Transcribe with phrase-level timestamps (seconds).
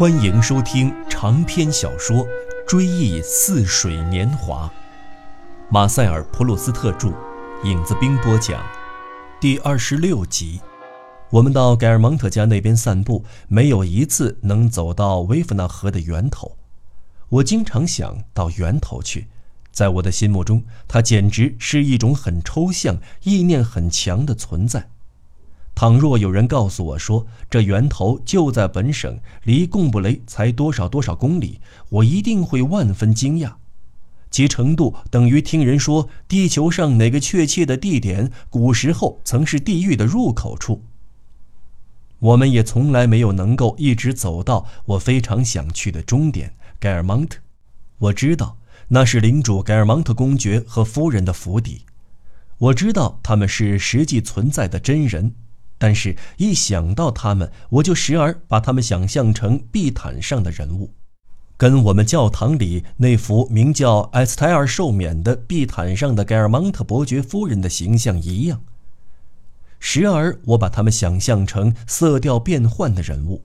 [0.00, 2.24] 欢迎收听长篇小说
[2.66, 4.66] 《追忆似水年华》，
[5.70, 7.12] 马塞尔·普鲁斯特著，
[7.64, 8.64] 影子兵播讲，
[9.38, 10.62] 第二十六集。
[11.28, 16.56] 我们到盖尔蒙特家那边散步，没有一次能走到威弗纳河的源头。
[17.28, 19.28] 我经常想到源头去，
[19.70, 24.88] 在我的心目中，它简直是一种很抽象、意念很强的存在。
[25.80, 31.58] 倘若有人告诉我说这源头就在本省，离贡布雷才多少多少公里，
[31.88, 33.54] 我一定会万分惊讶。
[34.30, 40.82] 其程度等于听人说地球上哪个确切的地点古时候曾是地狱的入口处。
[42.18, 47.38] 我们也从来没有能够一直走到我非常想去的终点盖尔蒙特。
[47.96, 48.58] 我知道
[48.88, 51.86] 那是领主盖尔蒙特公爵和夫人的府邸，
[52.58, 55.32] 我知道他们是实际存在的真人。
[55.82, 60.92] 但是，一想到他们，我就时而把他们想象成地毯上的人物，
[61.56, 68.60] 跟我们教堂里那幅名叫埃斯泰尔寿冕的地毯上的盖尔蒙特伯爵夫人的形象一样。
[69.78, 73.42] 时而，我把他们想象成色调变幻的人物，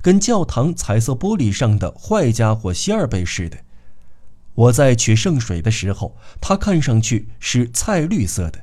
[0.00, 3.58] 跟教堂彩色玻璃上的坏家伙希尔贝似的。
[4.54, 8.61] 我在取圣水的时候，它看上去是菜绿色的。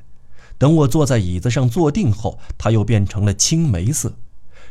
[0.60, 4.12] 等我坐在椅子上坐定后，它又变成了青梅色。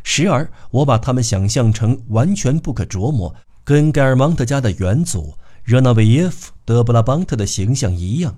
[0.03, 8.37] 时而，我把它们想象成完全不可琢磨，跟盖尔蒙特家的元祖热那维耶夫·德布拉邦特的形象一样。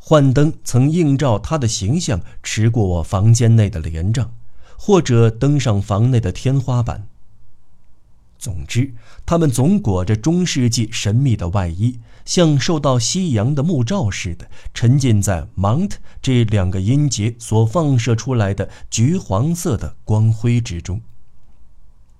[0.00, 4.34] 幻灯曾映照他的形象，驰过我房间内的帘帐，
[4.76, 7.06] 或者登上房内的天花板。
[8.40, 8.92] 总之，
[9.24, 21.00] 他们总裹着中世纪神秘的外衣，像受到夕阳的幕照似的，沉浸在 Mount 这两个音节所放射出来的橘黄色的光辉之中。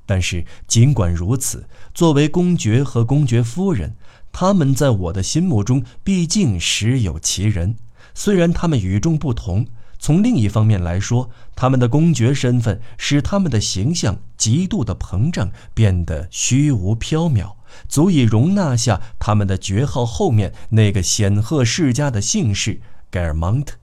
[0.05, 3.95] 但是，尽管如此，作为公爵和公爵夫人，
[4.33, 7.77] 他们在我的心目中毕竟实有其人，
[8.13, 9.67] 虽然他们与众不同。
[9.99, 17.53] 从另一方面来说，他们的公爵身份使他们的形象极度的膨胀，变得虚无缥缈，
[17.89, 23.77] 足以容纳下他们的爵号后面那个显赫世家的姓氏盖尔蒙特，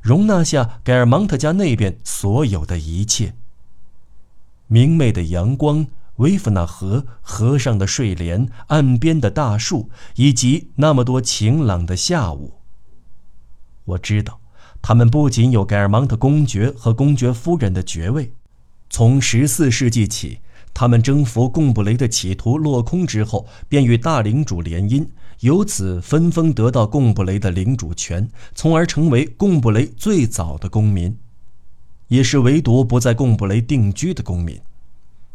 [0.00, 3.34] 容纳下盖尔蒙特家那边所有的一切。
[4.66, 5.86] 明媚的阳光，
[6.16, 12.54] 威夫纳河河上的睡莲，岸边的大树，以及那么多晴朗的下午。
[13.84, 14.40] 我知道。
[14.80, 18.32] 他们不仅有盖尔蒙特公爵和公爵夫人的爵位，
[18.88, 20.38] 从十四世纪起，
[20.80, 25.04] 他们征服贡布雷的企图落空之后，便与大领主联姻，
[25.40, 31.18] 由此分封得到贡布雷的领主权，从而成为贡布雷最早的公民，
[32.06, 34.56] 也是唯独不在贡布雷定居的公民。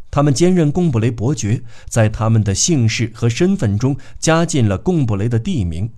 [0.09, 5.89] 他们兼任贡布雷伯爵，在他们的姓氏和身份中加进了贡布雷的地名。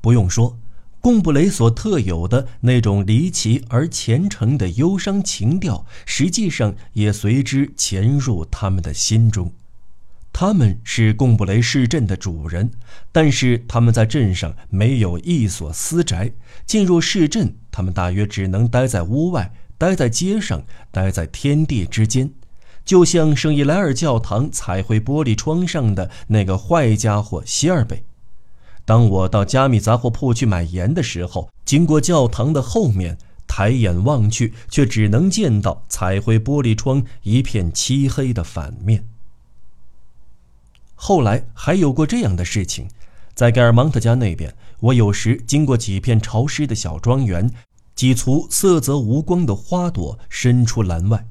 [0.00, 0.58] 不用说。
[1.00, 9.50] 贡布雷所特有的那种离奇而虔诚的忧伤情调，实际上也随之潜入他们的心中。
[10.32, 12.70] 他们是贡布雷市镇的主人，
[13.10, 16.32] 但是他们在镇上没有一所私宅。
[16.66, 20.62] 进入市镇，他们大约只能待在屋外，待在街上，
[20.92, 22.30] 待在天地之间，
[22.84, 28.04] 就像圣伊莱尔教堂彩绘玻璃窗上的那个坏家伙希尔贝。
[28.90, 39.06] 当我到加密杂货铺去买盐的时候，经过教堂的后面，抬眼望去，却只能见到彩绘玻璃窗一片漆黑的反面。
[40.96, 42.88] 后来还有过这样的事情，
[43.32, 47.48] 在盖尔芒特家那边，我有时经过几片潮湿的小庄园，
[47.94, 51.28] 几簇色泽无光的花朵伸出栏外，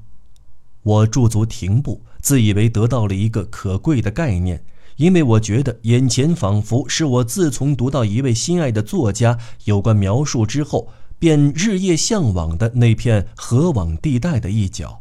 [0.82, 4.64] 我驻足停步，自以为得到了一个可贵的概念。
[5.00, 10.88] 因为我觉得眼前仿佛是我自从读到一位心爱的作家有关描述之后，
[11.18, 15.00] 便日夜向往的那片河网地带的一角。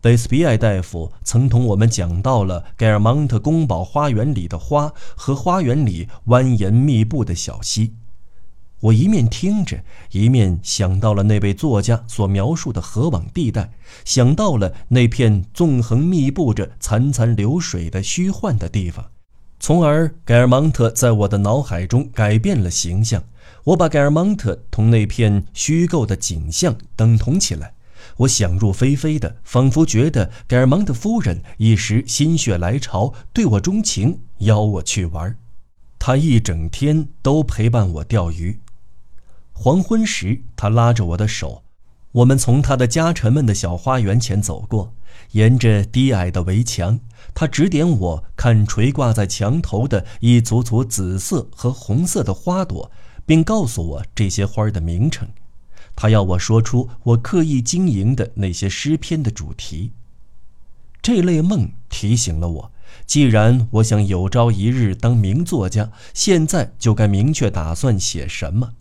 [0.00, 7.94] 贝斯比埃大夫曾同我们讲到了盖尔蒙特宫堡花园里的花和花园里蜿蜒密布的小溪。
[8.80, 13.72] 我一面听着，一面想到了那位作家所描述的河网地带，
[14.06, 19.10] 想到了那片纵横密布着潺潺流水的虚幻的地方，
[19.58, 23.22] 从而盖尔蒙特在我的脑海中改变了形象。
[23.64, 27.74] 我把盖尔蒙特同那片虚构的景象等同起来，
[28.16, 35.36] 我想入非非的，仿佛觉得盖尔蒙特夫人一时心血来潮，对我钟情，邀我去玩。
[35.98, 38.58] 她一整天都陪伴我钓鱼。
[39.62, 41.62] 黄昏时，他拉着我的手，
[42.12, 44.94] 我们从他的家臣们的小花园前走过。
[45.32, 46.98] 沿着低矮的围墙，
[47.34, 52.90] 他指点我看垂挂在墙头的一组组紫色和红色的花朵，
[53.26, 55.28] 并告诉我这些花儿的名称。
[55.94, 59.92] 他要我说出我刻意经营的那些诗篇的主题。
[61.02, 62.72] 这类梦提醒了我，
[63.04, 68.72] 既然我想有朝一日当名作家，现在就该明确打算写什么。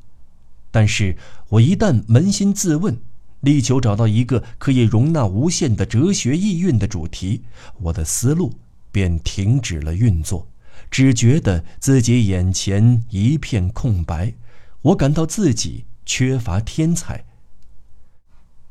[0.71, 1.17] 但是
[1.49, 2.99] 我一旦扪心自问，
[3.41, 7.43] 力求找到一个可以容纳无限的哲学意蕴的主题，
[7.81, 8.53] 我的思路
[8.91, 10.47] 便停止了运作，
[10.91, 14.33] 只觉得自己眼前一片空白。
[14.81, 17.25] 我感到自己缺乏天才。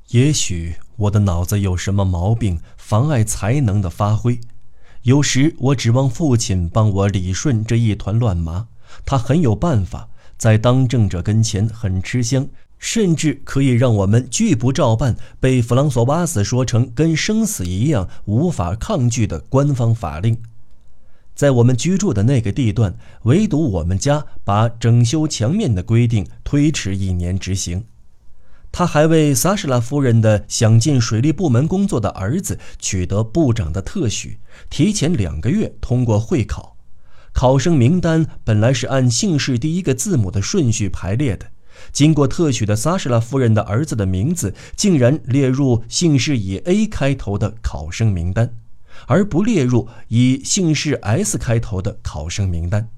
[0.08, 4.40] 也许我的脑子有什么毛病，妨碍才能的发挥。
[5.02, 8.68] 有时我指望父亲帮我理顺这一团乱麻，
[9.04, 12.48] 他很有办法，在当政者跟前很吃香，
[12.78, 20.40] 甚至可以让我们拒不照办被弗朗索瓦斯说成跟生死一样无法抗拒的官方法令。
[21.34, 27.84] 在我们居住的那个地段，唯独我们家把整修墙面的规定推迟一年执行。
[28.70, 34.38] 他还为萨什拉夫人的想进水利部门工作的儿子取得部长的特许，
[34.70, 36.76] 提前两个月通过会考。
[37.32, 41.46] 考生名单本来是按姓氏第一个字母的顺序排列的，
[41.92, 48.54] 经过特许的萨什拉夫人的儿子的名字竟然列入姓氏以 A 开头的考生名单，
[49.06, 52.88] 而不列入以姓氏 S 开头的考生名单。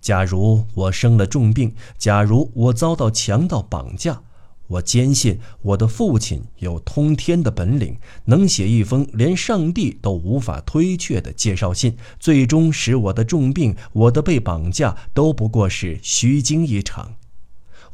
[0.00, 4.22] 假如我生了重病，假如我遭到强盗绑架。
[4.68, 17.14] 我坚信我的父亲有通天的本领，能写一封连上帝都无法推却的介绍信，最终使我的重病、我的被绑架都不过是虚惊一场。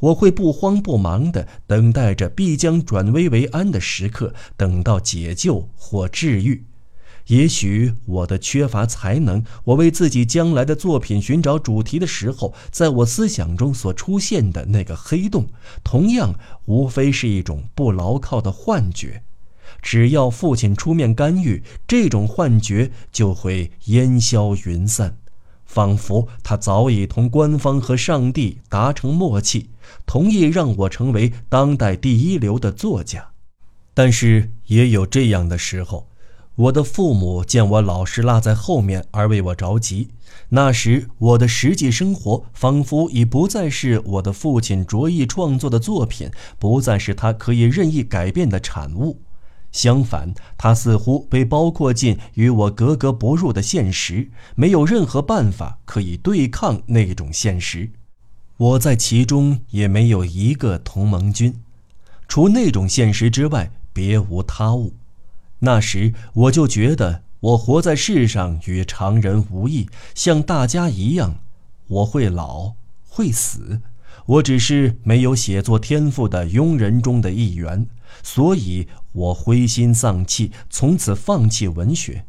[0.01, 6.65] 我会不慌不忙地等待着必将转危为安的时刻，等到解救或治愈。
[7.27, 15.47] 也许我的缺乏才能，我为自己将来的作品寻找主题的时候，在我思想中所出现的那个黑洞，
[15.83, 16.35] 同样
[16.65, 19.23] 无非是一种不牢靠的幻觉。
[19.81, 25.17] 只要父亲出面干预，这种幻觉就会烟消云散，
[25.65, 29.69] 仿佛他早已同官方和上帝达成默契，
[30.05, 33.29] 同意让我成为当代第一流的作家。
[33.95, 36.07] 但是也有这样的时候。
[36.55, 40.07] 我的父母见我老是落在后面而为我着急，
[40.49, 49.19] 那时我的实际生活仿佛已不再是我的父亲着意创作的作品，不再是他可以任意改变的产物。
[49.73, 57.91] 相反，他似乎被包括进与我格格不入的现实，没有任何办法可以对抗那种现实。
[58.55, 61.53] 我在其中也没有一个同盟军，
[62.29, 64.93] 除那种现实之外，别无他物。
[65.65, 71.39] 那时我就觉得我活在世上与常人无异，像大家一样，
[71.87, 72.73] 我会老，
[73.09, 73.81] 会死，
[74.27, 77.87] 我只是没有写作天赋的庸人中的一员，
[78.21, 82.25] 所以我灰心丧气，从此放弃文学。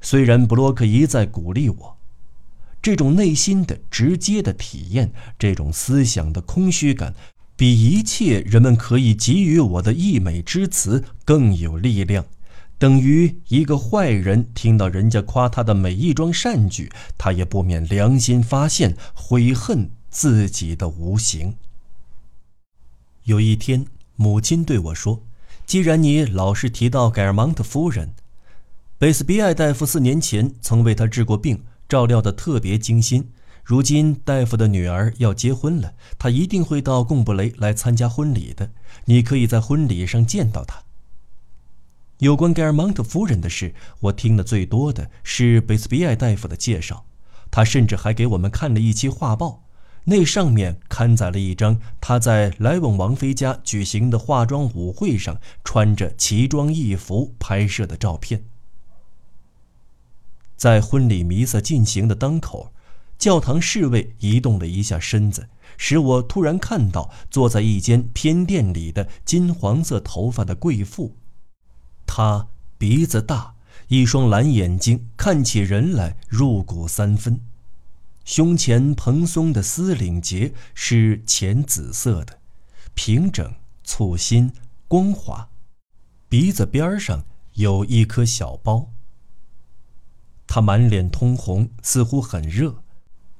[0.00, 1.96] 虽然布洛克一再鼓励我，
[2.80, 7.12] 这种内心的直接的体验，这种思想的空虚感，
[7.56, 12.24] 比一切人们可以给予我的溢美之词更有力量。
[12.78, 21.54] 等于一个坏人听到人家夸他的每一桩善举，他也不免良心发现，悔恨自己的无形。
[23.24, 25.22] 有一天，母亲对我说
[25.64, 28.12] ：“既然你老是提到盖尔芒特夫人，
[28.98, 33.30] 贝斯比埃大夫四年前曾为她治过病，照料得特别精心。
[33.64, 38.70] 如今大夫的女儿要结婚了，他一定会到贡布雷来参加婚礼的。
[39.06, 40.82] 你可以在婚礼上见到他。”
[42.18, 47.04] 有关盖尔蒙特夫人的事，我听的最多的是贝斯比埃大夫的介绍。
[47.50, 49.64] 他甚至还给我们看了一期画报，
[50.04, 58.44] 那上面刊载了一张他在莱翁王妃家举行的化妆舞会上穿着奇装异服拍摄的照片。
[60.56, 62.72] 在婚礼弥撒进行的当口，
[63.18, 71.14] 教堂侍卫移动了一下身子，使我突然看到坐在一间偏殿里的金黄色头发的贵妇。
[72.06, 72.48] 他
[72.78, 73.54] 鼻子大，
[73.88, 77.40] 一双蓝眼睛看起人来入骨三分，
[78.24, 82.38] 胸前蓬松的丝领结是浅紫色的，
[82.94, 84.52] 平整、簇新、
[84.88, 85.48] 光滑，
[86.28, 88.90] 鼻子边上有一颗小包。
[90.46, 92.82] 他满脸通红，似乎很热。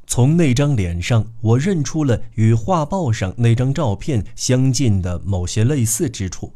[0.08, 6.52] 从那张脸上，我认出了与画报上那张照片相近的某些类似之处。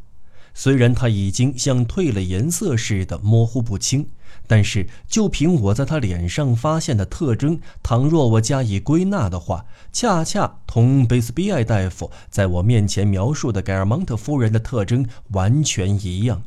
[0.55, 4.07] 虽然他已经像褪了颜色似的模糊不清，
[4.47, 16.43] 但是就凭我在他脸上发现的特征，倘若我加以归纳的话，恰恰同贝斯比埃大夫在我面前描述的盖尔蒙特夫人的特征完全一样：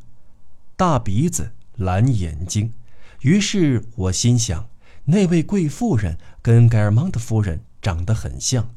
[0.76, 2.74] 大鼻子、蓝眼睛。
[3.22, 4.68] 于是我心想，
[5.06, 8.70] 那位贵妇人跟盖尔蒙特夫人长得很像。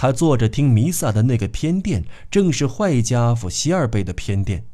[0.00, 4.64] 他坐着听弥撒的那个偏殿，正是坏家伙希尔贝的偏殿。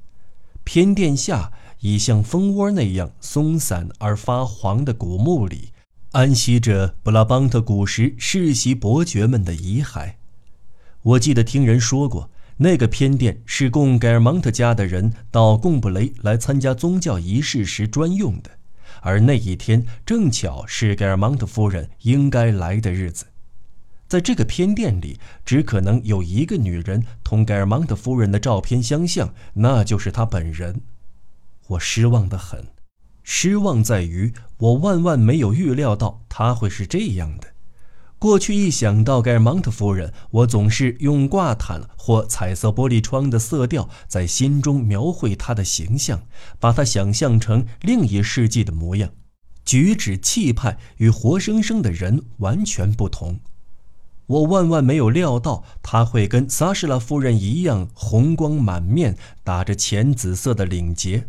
[0.63, 5.71] 偏殿下，已像蜂窝那样松散而发黄的古墓里，
[6.13, 10.13] 安息着布拉邦特古时世袭伯爵们的遗骸。
[11.03, 18.53] 我记得听人说过，那个偏殿是供盖尔蒙特家的人到贡布雷来参加宗教仪式时专用的，
[19.01, 23.27] 而那一天正巧是盖尔蒙特夫人应该来的日子。
[24.09, 30.81] 在这个偏殿里，只可能有一个女人同盖尔蒙特夫人的照片相像，那就是她本人。
[31.69, 32.69] 我失望得很，
[33.25, 37.49] 失望在于我万万没有预料到她会是这样的。
[38.19, 46.23] 过去一想到盖尔蒙特夫人，我总是用挂毯或彩色玻璃窗的色调在心中描绘她的形象，
[46.61, 49.11] 把她想象成另一世纪的模样，
[49.65, 53.41] 举止气派与活生生的人完全不同。
[54.27, 61.29] 我万万没有料到他会跟萨什拉夫人一样红光满面，打着浅紫色的领结。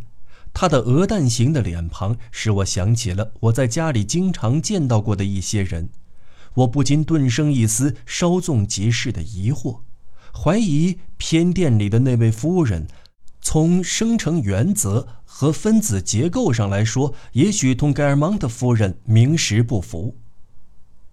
[0.54, 5.90] 他的鹅蛋形的脸庞使我想起了我在家里经常见到过的一些人。
[6.56, 9.82] 我不禁顿生一丝稍纵即逝的疑惑，
[10.34, 12.88] 怀疑偏殿里的那位夫人，
[13.40, 20.16] 从生成原则和分子结构上来说，也许同盖尔芒特夫人名实不符。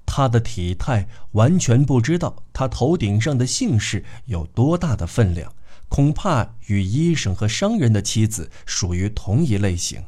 [0.07, 5.53] 他的体态完全不知道他头顶上的姓氏有多大的分量，
[5.89, 10.05] 恐怕与医生和商人的妻子属于同一类型。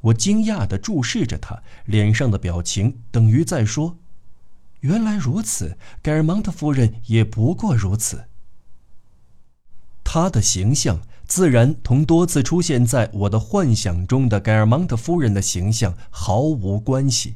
[0.00, 3.96] 我惊讶地注视着他，脸上的表情等于在说
[4.80, 8.26] ：“原来如此，盖尔蒙特夫人也不过如此。”
[10.04, 17.34] 他的形象自然同多次出现在我的幻想中的盖尔蒙特夫人的形象毫无关系。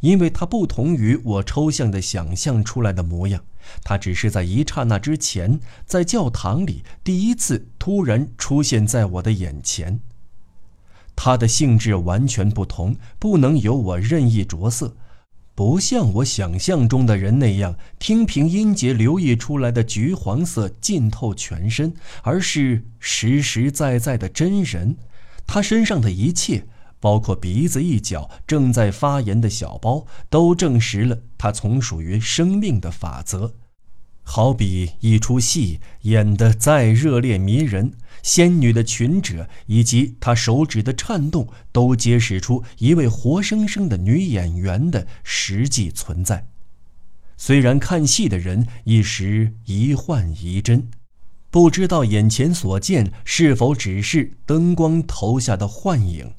[0.00, 3.44] 因为它不同于我抽象的想象出来的模样，
[3.82, 10.00] 它只是在一刹那之前，在教堂里第一次突然出现在我的眼前。
[11.16, 14.96] 它的性质完全不同，不能由我任意着色，
[15.54, 21.92] 不像我想象中的人那样，听凭音节流溢出来的橘黄色浸透全身，
[22.22, 24.96] 而是实实在在的真人。
[25.46, 26.66] 他身上的一切。
[27.00, 33.54] 包括鼻子一角正在发炎的小包，都证实了它从属于生命的法则。
[34.22, 46.46] 好比一出戏演得再热烈迷人，仙女的裙褶以及她手指的颤动，都揭示出一位活生生的女演员的实际存在。
[47.38, 50.90] 虽然看戏的人一时疑幻疑真，
[51.50, 56.34] 不知道眼前所见是否只是灯光投下的幻影。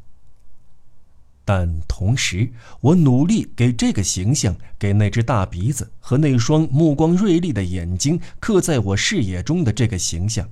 [1.51, 10.47] 但同时，我努力给这个形象、给那只大鼻子和那双目光锐利的眼睛刻在我视野中的这个形象，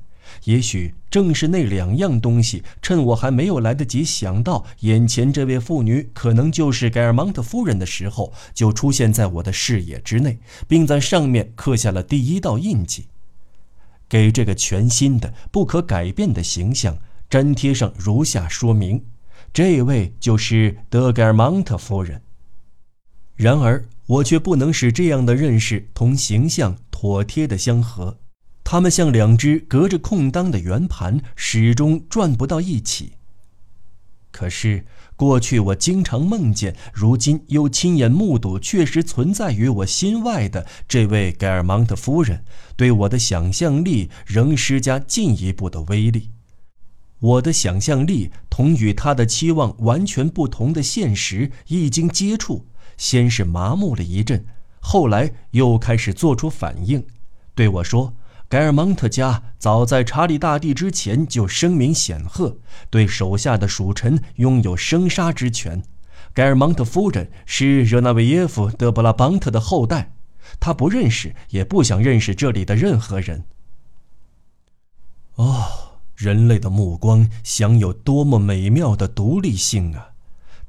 [0.46, 13.06] 也许正是那两样东西，趁我还没有来得及想到眼前这位妇女可能就是盖尔蒙特夫人的时候，就出现在我的视野之内，并在上面刻下了第一道印记，
[14.10, 16.98] 给这个全新的、不可改变的形象
[17.30, 19.04] 粘贴上如下说明。
[19.58, 22.22] 这位就是德盖尔蒙特夫人。
[23.36, 28.20] 然而，我却不能使这样的认识同形象妥帖的相合，
[28.64, 33.14] 它们像两只隔着空当的圆盘，始终转不到一起。
[34.30, 34.86] 可是，
[35.16, 42.44] 过去我经常梦见，如今又亲眼目睹，确实存在于我心外的这位盖尔蒙特夫人，
[42.76, 46.30] 对我的想象力仍施加进一步的威力。
[47.20, 54.46] 我的想象力同与他的期望完全不同的现实一经接触，先是麻木了一阵，
[54.80, 57.04] 后来又开始做出反应，
[57.56, 58.14] 对我说
[58.48, 62.58] ：“盖尔蒙特家早在查理大帝之前就声名显赫，
[62.92, 65.82] 对手下的属臣拥有生杀之权。
[66.36, 70.14] 盖尔蒙特夫人是热那维耶夫·德布拉邦特的后代，
[70.60, 73.44] 他不认识，也不想认识这里的任何人。”
[75.34, 75.67] 哦。
[76.18, 80.10] 人类的目光享有多么美妙的独立性啊！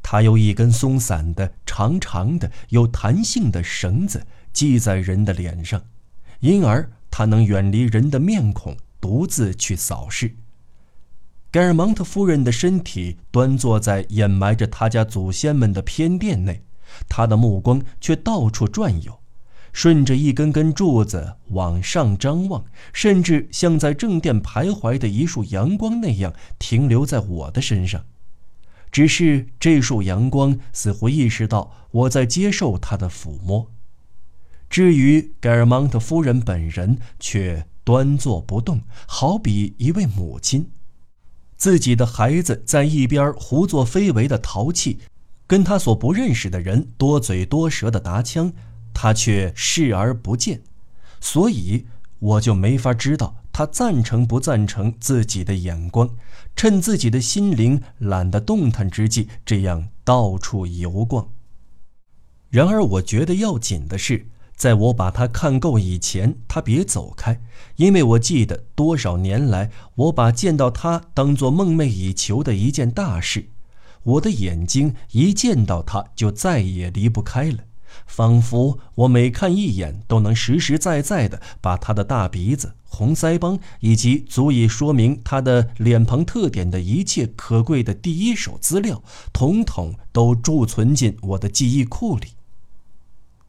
[0.03, 5.83] 它由一根松散的、长长的、有弹性的绳子系在人的脸上，
[6.41, 10.37] 因而它能远离人的面孔，独自去扫视。
[11.51, 16.63] 盖尔芒特夫人的身体端坐在掩埋着他家祖先们的偏殿内，
[17.09, 19.19] 他的目光却到处转悠，
[19.73, 28.05] 顺着一根根柱子往上张望，甚至像在正殿徘徊的一束阳光那样停留在我的身上。
[28.91, 33.71] 只是这束阳光似乎意识到我在接受他的抚摸。
[34.71, 40.71] 至于盖尔芒特夫人本人，却端坐不动，好比一位母亲。
[41.57, 44.99] 自己的孩子在一边胡作非为的淘气，
[45.47, 48.53] 跟他所不认识的人多嘴多舌的搭腔，
[49.01, 50.61] 他却视而不见，
[51.21, 51.87] 所以
[52.19, 56.17] 我就没法知道他赞成不赞成自己的眼光，
[56.57, 61.29] 趁自己的心灵懒得动弹之际，这样到处游逛。
[62.51, 64.27] 然而，我觉得要紧的是。
[64.57, 67.41] 在我把他看够以前，他别走开，
[67.77, 73.51] 因为我记得多少年来，我把见到他当作梦寐以求的一件大事。
[74.03, 77.59] 我的眼睛一见到他就再也离不开了，
[78.07, 89.03] 仿佛我每看一眼都能实实在在地把他的大鼻子、红腮帮以及足以说明他的脸庞特点的一切可贵的第一手资料，
[89.33, 92.29] 统统都贮存进我的记忆库里。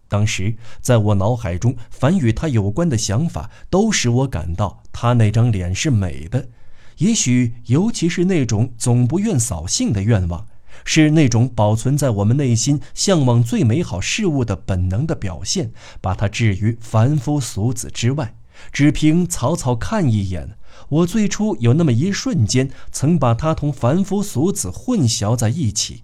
[0.07, 6.49] 当时，在我脑海中，凡与他有关的想法，都使我感到他那张脸是美的。
[6.97, 10.47] 也许，尤其是那种总不愿扫兴的愿望，
[10.85, 15.71] 是那种保存在我们内心向往最美好事物的本能的表现，
[16.01, 18.35] 把它置于凡夫俗子之外。
[18.71, 20.57] 只凭草草看一眼，
[20.89, 26.03] 我最初有那么一瞬间，曾把他同凡夫俗子混淆在一起。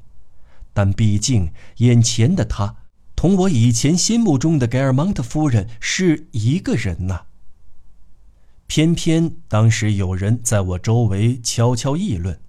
[0.73, 2.75] 但毕竟，眼前的他。
[3.15, 7.23] 同我以前心目中的盖尔芒特夫人是一个人呐。
[8.67, 12.39] 偏偏当时有人在我周围悄悄议论，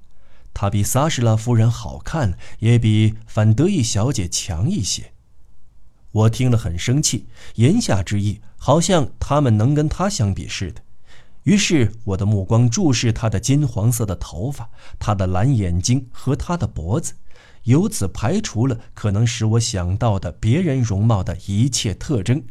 [0.59, 5.13] 她比萨什拉夫人好看，也比范德伊小姐强一些。
[6.13, 7.27] 我听了很生气，
[7.57, 10.81] 言下之意好像他们能跟她相比似的。
[11.43, 17.13] 于是我的目光注视她的金黄色的头发，她的蓝眼睛和她的脖子。
[17.65, 22.43] 由此排除了可能使我想到的别人容貌的一切特征。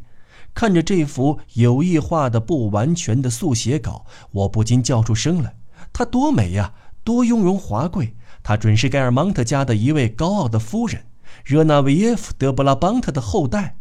[0.54, 5.56] 看着这幅有意画的不完全的速写稿，我不禁叫出声来
[5.92, 6.72] ：“她多美呀，
[7.06, 8.14] 多雍容华贵！
[8.44, 11.06] 她准是盖尔芒特家的一位高傲的夫人，
[11.46, 13.78] 热那维耶夫·德布拉邦特的后代。”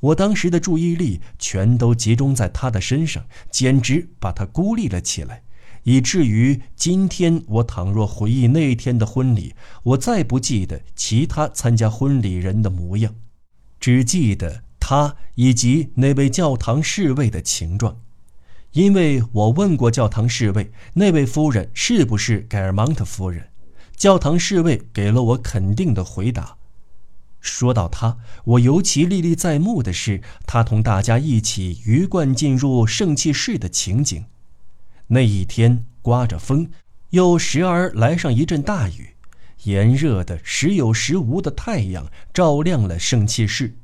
[0.00, 5.42] 我当时的注意力全都集中在她的身上，简直把她孤立了起来。
[5.84, 13.14] 以至于今天，我倘若回忆那天的婚礼，我再不记得其他参加婚礼人的模样，
[13.80, 18.00] 只记得她以及那位教堂侍卫的情状。
[18.72, 23.48] 因为我问过教堂侍卫，那位夫人是不是盖尔芒特夫人？
[23.96, 26.56] 教堂侍卫给了我肯定的回答。
[27.38, 34.24] 说到他，我尤其历历在目的是他同大家一起鱼贯进入圣器室的情景。
[35.08, 36.70] 那一天刮着风，
[37.10, 39.10] 又时而来上一阵大雨，
[39.64, 43.76] 炎热的时有时无的太阳照亮了圣器室。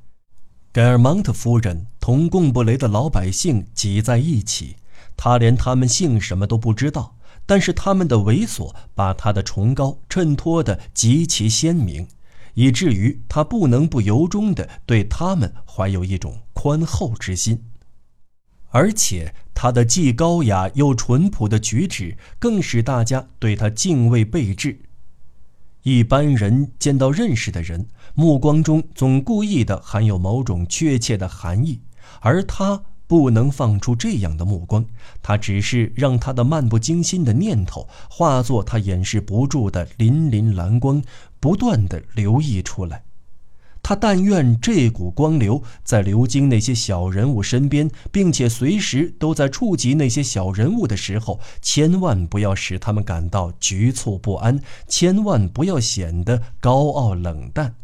[0.79, 4.77] 盖尔芒特夫人同贡布雷的老百姓挤在一起，
[5.17, 12.07] 他连他们姓什么都不知道，但是他们的猥琐把他的崇高衬托得极其鲜明，
[12.55, 17.61] 以至于他不能不由衷地对他们怀有一种宽厚之心。
[18.69, 24.79] 而且他的既高雅又淳朴的举止，更使大家对他敬畏备至。
[25.83, 31.81] 一般人见到认识的人，目光中总故意的含有某种确切的含义，
[32.21, 34.85] 而他不能放出这样的目光，
[35.23, 41.03] 他只是让他的漫不经心的念头化作他掩饰不住的粼粼蓝光，
[41.41, 43.05] 不断的流溢出来。
[43.89, 57.77] 他但愿这股光流在流经那些小人物身边，并且随时都在触及那些小人物的时候，千万不要使他们感到局促不安，千万不要显得高傲冷淡。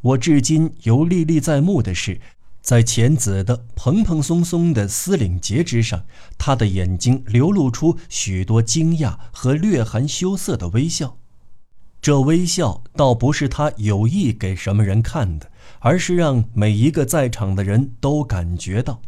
[0.00, 2.20] 我至今犹历历在目的是，
[2.60, 6.06] 在浅紫的蓬蓬松松的丝领结之上，
[6.36, 11.18] 他的眼睛流露出许多惊讶和略含羞涩的微笑。
[12.00, 19.00] 这微笑倒不是他有意给什么人看的，而是让每一个在场的人都感觉到，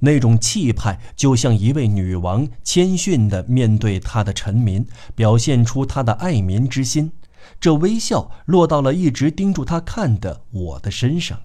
[0.00, 7.12] 那种气派，就像一位女王谦逊地面对她的臣民，表现出她的爱民之心。
[7.60, 11.40] 这微笑落到了一直盯住他看的我的身上，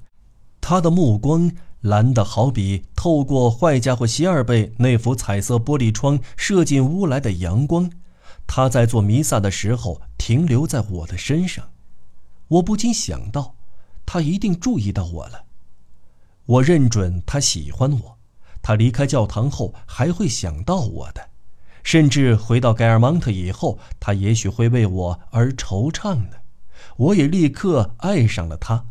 [0.61, 1.51] 他的目光
[1.81, 7.89] 蓝的好比透过坏家伙希尔贝那幅彩色玻璃窗射进屋来的阳光。
[8.45, 11.71] 他在做弥撒的时候停留在我的身上，
[12.47, 13.55] 我不禁想到，
[14.05, 15.45] 他一定注意到我了。
[16.45, 18.17] 我认准他喜欢我，
[18.61, 21.29] 他离开教堂后还会想到我的，
[21.83, 26.37] 甚至回到盖尔蒙特以后，他也许会为我而惆怅呢。
[26.97, 28.85] 我也立刻爱上了他，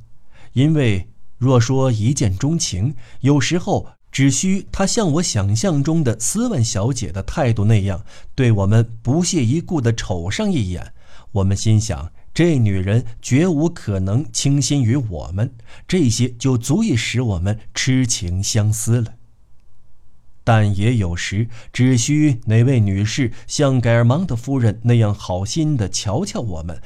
[0.55, 3.88] 因为若说一见钟情，有时候。
[4.12, 10.92] 只需她像我想象中的斯万小姐的态度那样，对我们不屑一顾地瞅上一眼，
[11.33, 15.55] 我们心想这女人绝无可能倾心于我们，
[15.88, 19.14] 这些就足以使我们痴情相思了。
[20.44, 26.83] 但也有时，只需哪位女士像盖尔芒特夫人那样好心地瞧瞧我们。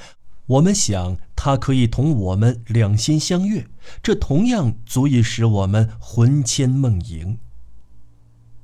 [0.46, 3.68] 我们想，他可以同我们两心相悦，
[4.03, 7.38] 这同样足以使我们魂牵梦萦。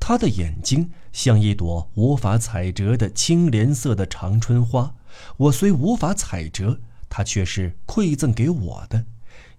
[0.00, 4.94] 他的眼睛像一朵无法采折的青莲色的长春花，
[5.36, 9.04] 我虽无法采折，它却是馈赠给我的。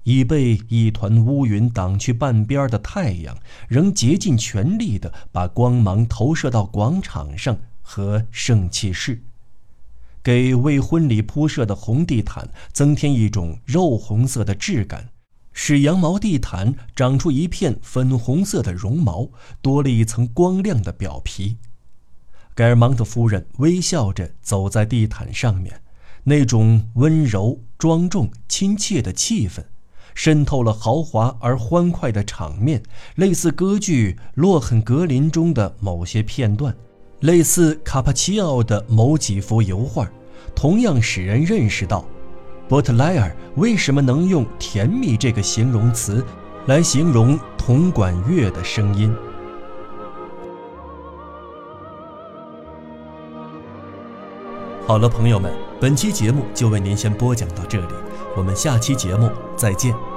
[0.04, 3.38] 已被一团乌云挡去半边的太阳，
[3.69, 9.23] 仍竭尽全力地把光芒投射到广场上和圣器室。
[10.23, 15.09] 给为婚礼铺设的红地毯增添一种肉红色的质感，
[15.51, 19.29] 使羊毛地毯长出一片粉红色的绒毛，
[19.62, 21.57] 多了一层光亮的表皮。
[22.55, 25.81] 盖尔芒特夫人微笑着走在地毯上面，
[26.23, 29.65] 那种温柔、庄重、亲切的气氛，
[30.15, 32.81] 渗透了豪华而欢快的场面，
[33.15, 36.75] 类似歌剧《洛肯格林》中的某些片段。
[37.23, 40.05] 类似卡帕奇奥的某几幅油画，
[40.53, 42.03] 同样使人认识到，
[42.67, 46.21] 波特莱尔为什么能用“甜蜜”这个形容词
[46.65, 49.15] 来形容铜管乐的声音。
[54.86, 57.93] 好了，朋友们，本期节目就为您先播讲到这里，
[58.36, 60.12] 我们下期节目再见。